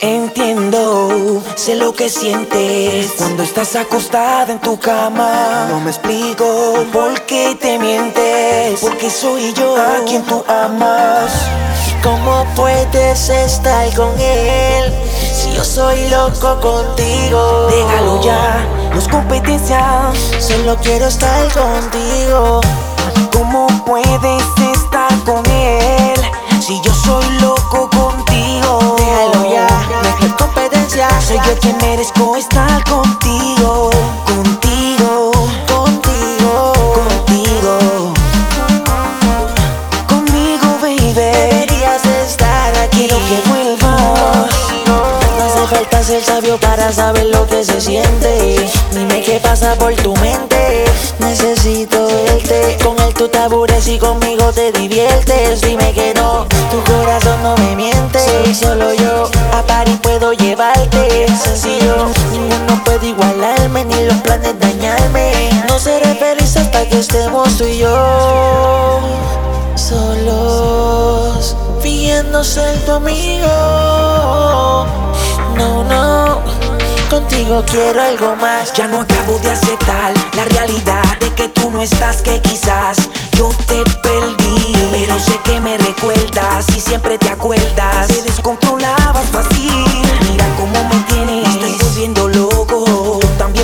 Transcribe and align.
Entiendo, 0.00 1.42
sé 1.54 1.74
lo 1.74 1.94
que 1.94 2.10
sientes 2.10 3.12
cuando 3.16 3.42
estás 3.42 3.76
acostada 3.76 4.52
en 4.52 4.60
tu 4.60 4.78
cama. 4.78 5.66
No 5.70 5.80
me 5.80 5.90
explico 5.90 6.84
por 6.92 7.22
qué 7.22 7.56
te 7.58 7.78
mientes, 7.78 8.78
porque 8.80 9.08
soy 9.08 9.54
yo 9.54 9.74
a 9.76 10.04
quien 10.06 10.22
tú 10.24 10.44
amas. 10.46 11.32
¿Cómo 12.02 12.46
puedes 12.54 13.28
estar 13.30 13.92
con 13.94 14.12
él 14.20 14.92
si 15.34 15.54
yo 15.54 15.64
soy 15.64 16.08
loco 16.10 16.60
contigo? 16.60 17.68
Déjalo 17.70 18.22
ya, 18.22 18.66
no 18.92 18.98
es 18.98 19.08
competencia, 19.08 20.12
solo 20.38 20.76
quiero 20.82 21.06
estar 21.06 21.42
contigo. 21.52 22.60
¿Cómo 23.32 23.66
puedes 23.86 24.44
merezco 31.88 32.36
estar 32.36 32.82
contigo, 32.84 33.90
contigo, 34.26 35.30
contigo, 35.72 36.72
contigo. 36.94 38.12
Conmigo, 40.08 40.66
baby. 40.82 41.12
Deberías 41.12 42.04
estar 42.04 42.76
aquí. 42.78 43.06
Quiero 43.06 43.16
que 43.28 43.48
vuelvas. 43.48 44.50
No 44.86 45.44
hace 45.44 45.74
falta 45.74 46.02
ser 46.02 46.22
sabio 46.24 46.58
para 46.58 46.92
saber 46.92 47.26
lo 47.26 47.46
que 47.46 47.64
se 47.64 47.80
siente. 47.80 48.68
Dime 48.92 49.22
qué 49.22 49.38
pasa 49.38 49.76
por 49.76 49.94
tu 49.94 50.14
mente. 50.16 50.84
Necesito 51.20 52.08
verte. 52.08 52.78
Con 52.82 52.98
él 53.00 53.14
tú 53.14 53.28
te 53.28 53.38
aburres 53.38 53.86
y 53.86 53.98
conmigo 53.98 54.52
te 54.52 54.72
diviertes. 54.72 55.60
Dime 55.60 55.92
que 55.92 56.14
no, 56.14 56.46
puede 62.96 63.10
igualarme 63.10 63.84
ni 63.84 64.04
los 64.04 64.16
planes 64.22 64.58
dañarme. 64.58 65.50
No 65.68 65.78
seré 65.78 66.14
feliz 66.14 66.56
hasta 66.56 66.88
que 66.88 66.98
estemos 66.98 67.56
tú 67.58 67.64
y 67.64 67.78
yo. 67.78 69.00
Solos, 69.74 71.56
fingiendo 71.82 72.42
ser 72.42 72.78
tu 72.86 72.92
amigo. 72.92 73.46
No, 75.56 75.84
no, 75.84 76.40
contigo 77.10 77.62
quiero 77.70 78.00
algo 78.00 78.34
más. 78.36 78.72
Ya 78.72 78.86
no 78.86 79.02
acabo 79.02 79.38
de 79.40 79.50
aceptar 79.50 80.14
la 80.34 80.44
realidad 80.44 81.18
de 81.20 81.30
que 81.34 81.48
tú 81.48 81.70
no 81.70 81.82
estás, 81.82 82.22
que 82.22 82.40
quizás 82.40 82.96
yo 83.36 83.50
te 83.66 83.84
perdí. 84.00 84.72
Pero 84.90 85.18
sé 85.18 85.38
que 85.44 85.60
me 85.60 85.76
recuerdas 85.76 86.66
y 86.74 86.80
siempre 86.80 87.18
te 87.18 87.28
acuerdas. 87.28 87.85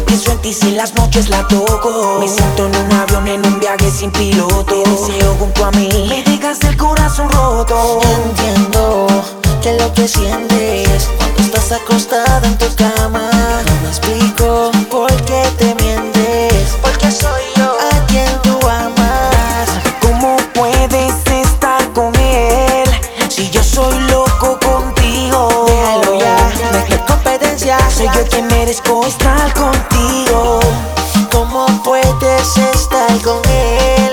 Pienso 0.00 0.32
en 0.32 0.38
ti 0.38 0.52
si 0.52 0.72
las 0.72 0.94
noches 0.94 1.28
la 1.28 1.46
toco. 1.48 2.18
Me 2.20 2.28
siento 2.28 2.66
en 2.66 2.76
un 2.76 2.92
avión 2.92 3.28
en 3.28 3.46
un 3.46 3.60
viaje 3.60 3.90
sin 3.90 4.10
piloto. 4.10 4.64
Te 4.64 4.90
deseo 4.90 5.34
junto 5.38 5.64
a 5.64 5.70
mí. 5.72 5.88
Me 6.08 6.22
dejas 6.22 6.62
el 6.64 6.76
corazón 6.76 7.28
roto. 7.30 8.00
Entiendo 8.26 9.06
que 9.62 9.74
lo 9.74 9.92
que 9.92 10.08
sientes 10.08 11.08
cuando 11.16 11.42
estás 11.42 11.72
acostada 11.72 12.46
en 12.46 12.58
tu 12.58 12.66
cama. 12.76 13.30
Quien 28.30 28.46
merezco 28.48 29.04
estar 29.06 29.52
contigo. 29.54 30.60
¿Cómo 31.32 31.66
puedes 31.84 32.56
estar 32.56 33.20
con 33.22 33.40
él 33.48 34.12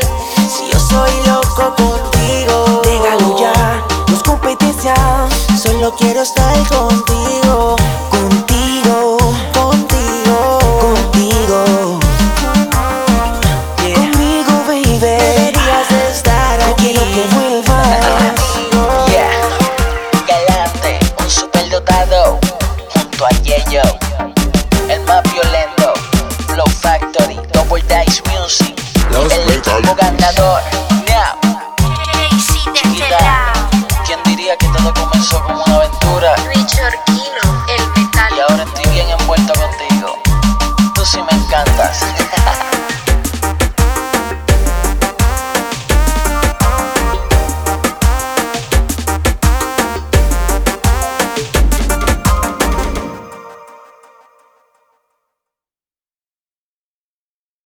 si 0.49 0.69
yo 0.71 0.79
soy 0.79 1.11
loco 1.25 1.75
contigo? 1.75 2.81
Déjalo 2.83 3.39
ya, 3.39 3.83
no 4.07 4.15
es 4.15 4.23
competencia. 4.23 4.95
Solo 5.61 5.93
quiero 5.95 6.21
estar 6.21 6.55
Contigo, 6.67 7.46